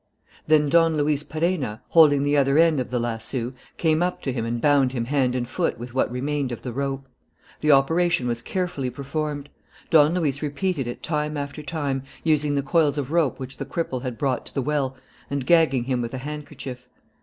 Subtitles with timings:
[0.47, 4.45] Then Don Luis Perenna, holding the other end of the lasso, came up to him
[4.47, 7.05] and bound him hand and foot with what remained of the rope.
[7.59, 9.47] The operation was carefully performed.
[9.91, 14.01] Don Luis repeated it time after time, using the coils of rope which the cripple
[14.01, 14.97] had brought to the well
[15.29, 16.87] and gagging him with a handkerchief.